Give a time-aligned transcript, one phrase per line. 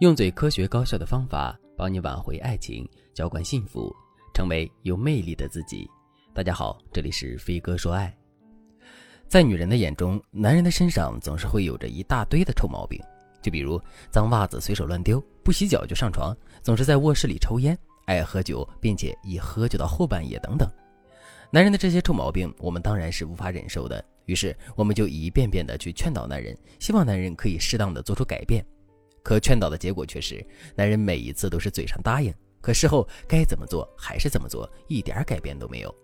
[0.00, 3.94] 用最科学高效的方法帮你挽回爱情，浇灌幸福，
[4.32, 5.86] 成为有魅力的自己。
[6.32, 8.10] 大家好，这里是飞哥说爱。
[9.28, 12.98] 在女人的眼中，男人的身上总是会有着一大堆的臭毛病，
[13.42, 13.78] 就比如
[14.10, 17.76] 脏袜子随手乱丢，不洗脚就上床，总是在卧室里抽烟，
[18.06, 20.66] 爱喝酒，并且一喝就到后半夜等等。
[21.50, 28.64] 男人的这些臭毛病，我们当然是无法忍受的，于是我们就一遍遍的去劝导男人，希望男人可以适当的做出改变。
[29.22, 35.94] 可劝导的结果却是，男人每一次都是嘴上答应，可事后该怎么做还是怎么做，一点改变都没有。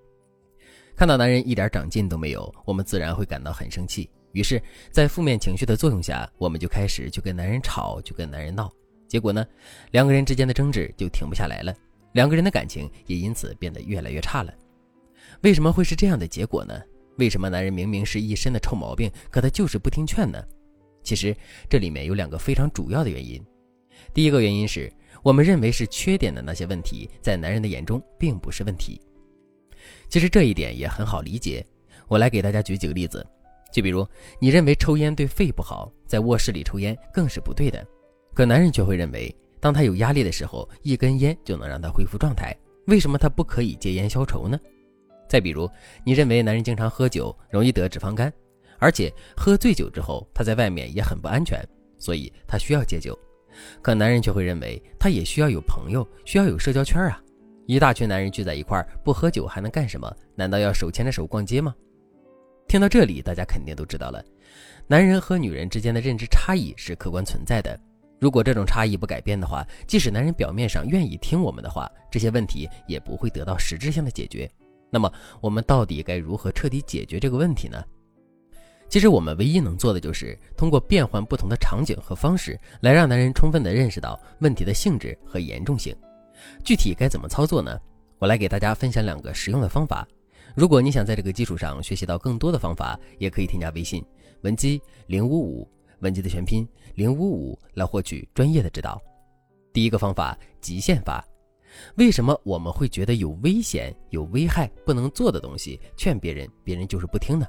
[0.95, 4.09] 看到男人一点长进都没有，我们自然会感到很生气。
[4.33, 8.70] 于是，在负面情绪的作用下，我们就开始去跟男人吵，去跟男人闹。
[9.09, 9.47] 结果呢，
[9.92, 11.75] 两个人之间的争执就停不下来了，
[12.12, 14.53] 两个人的感情也因此变得越来越差了。
[15.42, 16.78] 为什么会是这样的结果呢？
[17.19, 20.42] 为什么男人明明是一身的臭毛病，可他就是不听劝呢？
[21.06, 21.34] 其实
[21.70, 23.41] 这里面有两个非常主要的原因。
[24.12, 29.00] 第一个原因是我们认为是缺点的那些问题，在男人的眼中并不是问题。
[30.08, 31.64] 其实这一点也很好理解，
[32.08, 33.25] 我来给大家举几个例子。
[33.72, 34.06] 就比如
[34.41, 37.86] 你认为抽烟对肺不好，在卧室里抽烟更是不对的，
[38.34, 42.56] 可男人却会认为，当他有压力的时候，一根烟就能让他恢复状态，
[42.89, 44.58] 为什么他不可以戒烟消愁呢？
[45.28, 45.70] 再比如
[46.05, 48.33] 你认为男人经常喝酒，容易得脂肪肝。
[48.78, 51.62] 而且喝醉酒之后，他在外面也很不安全，
[51.98, 53.18] 所以他需要戒酒。
[53.80, 57.22] 可男人却会认为，他也需要有朋友，需要有社交圈啊！
[57.66, 60.14] 一大群男人聚在一块儿，不喝酒还能干什么？
[60.34, 61.74] 难道要手牵着手逛街吗？
[62.68, 64.24] 听到这里，大家肯定都知道了，
[64.86, 67.78] 男人和女人之间的认知差异是客观存在的。
[68.20, 74.50] 如果这种差异不改变的话，即使男人表面上愿意听我们的话，这些问题也不会得到实质性的解决。
[74.90, 77.83] 那么，我们到底该如何彻底解决这个问题呢？
[78.89, 85.95] 其实我们唯一能做的就是通过变换不同的场景和方式，来让男人充分的认识到问题的性质和严重性。
[86.65, 87.79] 具体该怎么操作呢？
[88.19, 90.07] 我来给大家分享两个实用的方法。
[90.55, 94.02] 如果你想在这个基础上学习到更多的方法，也可以添加微信
[94.42, 98.98] 文姬零五五，文姬的全拼零五五，来获取专业的指导。
[99.73, 101.23] 第一个方法，极限法。
[101.96, 107.46] 为什么我们会觉得有危险、有危害、不能做的东西，劝别人，别人就是不听呢？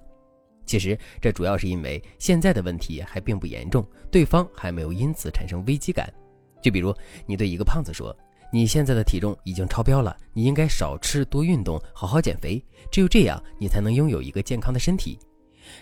[0.67, 6.13] 其实这主要是因为现在的问题还并不严重，对方还没有因此产生危机感。
[6.61, 6.93] 就比如
[7.25, 8.15] 你对一个胖子说
[8.51, 15.17] ：“你现在的体重已经超标了，你应该少吃多运动，好好减肥，只有这样你才能拥有一个健康的身体。”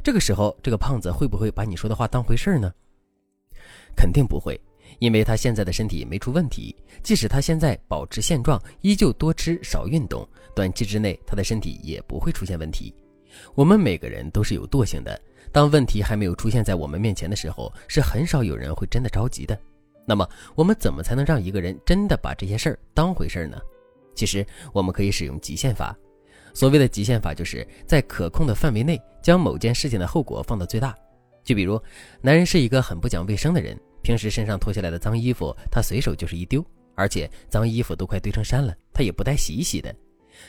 [0.04, 2.72] 这个时候，这个胖子会不会把你说的话当回事儿呢？
[3.96, 4.60] 肯定不会，
[5.00, 12.94] 因为他现在的身体没出问题，即使他现在保持现状，依旧多吃少运动，短期之内他的身体也不会出现问题。
[13.54, 15.20] 我们每个人都是有惰性的，
[15.52, 19.58] 当问题还没有出现在我们面前的时候，是很少有人会真的着急的。
[20.06, 23.60] 那么，我们怎么才能让一个人真的把这些事儿当回事儿呢？
[24.14, 25.98] 其实，我们可以使用极限法。
[26.54, 30.96] 所谓的极限法，就是在可控的范围内，将某件事情的后果放到最大。
[31.44, 31.82] 就比如，
[32.22, 36.64] 男人是一个很不讲卫生的人，平时身上脱下来的脏衣服，他随手就是一丢，
[36.96, 39.94] 而且脏衣服都快堆成山了，他也不带洗一洗的。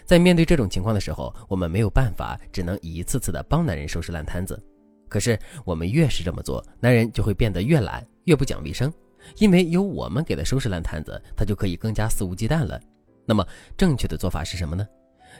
[0.05, 4.63] 在面对这种情况的时候，我们没有办法，只能一次次的帮男人收拾烂摊子。
[5.09, 8.93] 可是我们越是这么做，男人就会变得越懒，越不讲卫生。
[9.39, 12.81] 因为有我们给他收拾烂摊子，他就可以更加肆无忌惮了。
[13.25, 14.87] 那么正确的做法是什么呢？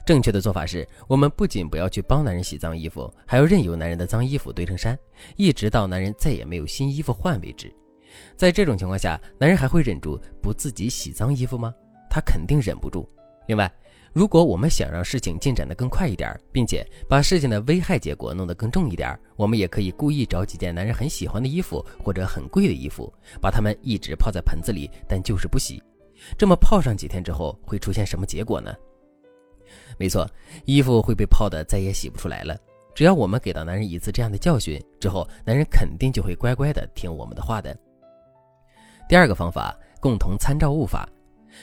[0.05, 4.99] 正确的做法是我们不仅不要去帮男人洗脏衣服，还要任由男人的脏衣服堆成山，
[5.37, 7.73] 一直到男人再也没有新衣服换为止。
[8.37, 11.73] 在这种情况下，男人还会忍住不自己洗脏衣服吗？
[12.11, 13.09] 他肯定忍不住。
[13.47, 13.73] 另外，
[14.17, 23.13] 如果我们想让事情进展得更快一点，并且把事情的危害结果弄得更重一点，我们也可以故意找几件男人很喜欢的衣服或者很贵的衣服，
[23.43, 25.83] 把它们一直泡在盆子里，但就是不洗。
[26.39, 28.75] 这么泡上几天之后，会出现什么结果呢？
[29.99, 30.27] 没错，
[30.65, 32.57] 衣服会被泡得再也洗不出来了。
[32.95, 37.77] 只要我们给到男人一次这样的教训之后，男人肯定就会乖乖的听我们的话的。
[39.11, 41.07] 第二个方法，共同参照物法。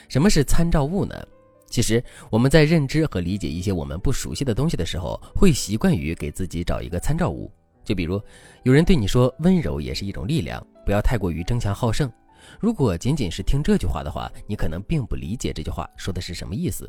[0.07, 1.16] 什么是参照物呢？
[1.74, 7.52] 其实我们在认知和理解一些我们不熟悉的东西的时候，会习惯于给自己找一个参照物。
[7.84, 8.22] 就比如
[8.62, 12.08] 有人对你说温柔也是一种力量，不要太过于争强好胜。
[12.60, 16.88] 如果仅仅是听这句话的话，你可能并不理解这句话说的是什么意思。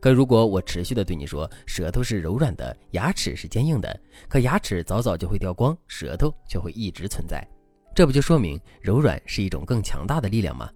[0.00, 3.96] 可如果我持续的对你说舌头是柔软的，牙齿是坚硬的，
[4.28, 7.46] 可牙齿早早就会掉光，舌头却会一直存在，
[7.94, 10.68] 这不就说明柔软是一种更强大的力量吗？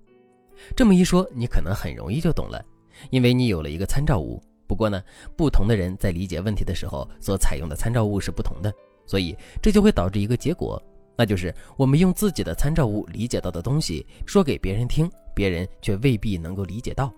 [0.77, 2.65] 这么一说，你可能很容易就懂了。
[3.11, 5.03] 因为你有了一个参照物，不过呢，
[5.37, 8.73] 不同的人在理解问题的时候所采用的参照物是不同的，
[9.07, 10.83] 所以这就会导致一个结果：
[11.17, 17.13] 那就是我们用自己的参照物理解到的东西说给别人听，别人却未必能够理解到。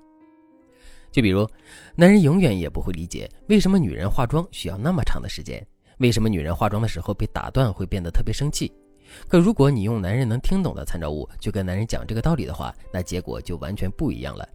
[1.12, 1.48] 就比如，
[1.94, 5.66] 男人永远也不会理解为什么女人化妆需要那么长的时间，
[5.98, 8.70] 为什么女人化妆的时候被打断会变得特别生气。
[9.28, 14.46] 可如果你用男人能听懂的参照物去跟男人讲这个道理的话，那结果就完全不一样了。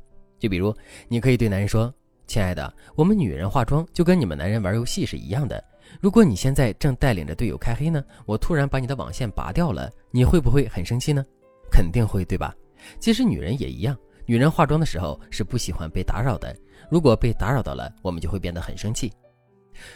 [0.41, 0.75] 就比如，
[1.07, 1.93] 你可以对男人说
[2.25, 5.63] ：“亲爱的，我们女人化妆就跟你们男人玩游戏是一样的。
[6.01, 11.23] 如果你现在正带领着队友开黑呢，我突然把你的网线拔掉了，你会不会很生气呢？
[11.71, 12.55] 肯定会，对吧？
[12.99, 13.95] 其实女人也一样，
[14.25, 16.55] 女人化妆的时候是不喜欢被打扰的。
[16.89, 19.13] 如果被打扰到了，我们就会变得很生气。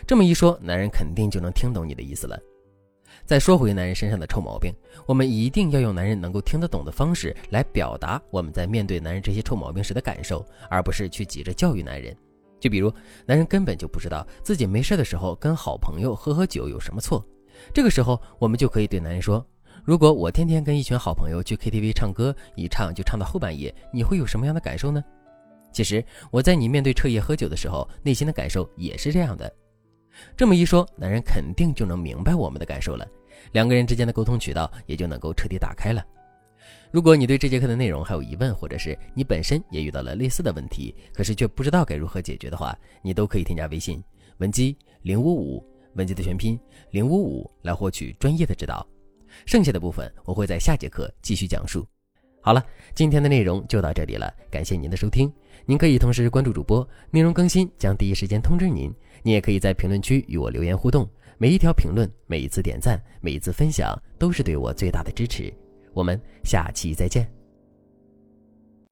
[0.06, 2.39] 这么一说，男人肯定就能听懂你的意思了。”
[3.24, 4.74] 再说回男人身上的臭毛病，
[5.06, 12.16] 我们一定要用男人能够听得懂的方式来表达我们在面对男人这些臭毛病时的感受，而不是去急着教育男人。
[12.60, 12.92] 就比如，
[13.26, 17.24] 男人根本就不知道自己没事的时候跟好朋友喝喝酒有什么错，
[17.74, 19.46] 这个时候我们就可以对男人说
[19.84, 25.04] ：“如果我天天跟一群好朋友去 KTV 唱歌，一唱就唱到后半夜，你会有什么样的感受呢？”
[25.72, 29.54] 其实我在你面对彻夜喝酒的时候，内心的感受也是这样的。
[30.36, 33.08] 这么一说，男人肯定就能明白我们的感受了，
[33.52, 36.06] 两个人之间的沟通渠道也就能够彻底打开了。
[36.92, 44.02] 如果你对这节课的内容还有疑问，或者是你本身也遇到了类似的问题，可是却不知道该如何解决的话，你都可以添加微信
[44.38, 45.64] 文姬零五五，
[45.96, 46.60] 文姬的全拼
[46.92, 48.86] 零五五，来获取专业的指导。
[49.46, 51.86] 剩下的部分我会在下节课继续讲述。
[52.42, 52.64] 好了，
[52.94, 55.32] 今天的内容就到这里了，感谢您的收听。
[55.66, 58.94] 您可以同时关注主播，内容更新将第一时间通知您。
[59.24, 65.54] 您也可以在评论区与我留言互动，每一条评论、每一次点赞、每一次分享，都是对我最大的支持。
[65.94, 67.44] 我们下期再见。